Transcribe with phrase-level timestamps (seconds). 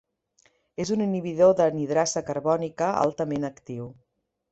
[0.85, 3.87] És un inhibidor de anhidrasa carbònica altament actiu.